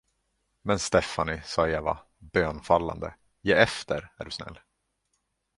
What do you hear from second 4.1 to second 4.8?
är du snäll!